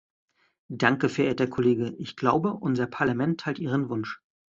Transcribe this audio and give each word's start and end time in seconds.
Danke, 0.71 1.09
verehrter 1.09 1.45
Kollege, 1.45 1.93
ich 1.99 2.15
glaube, 2.15 2.55
unser 2.55 2.87
Parlament 2.87 3.39
teilt 3.41 3.59
Ihren 3.59 3.87
Wunsch. 3.89 4.19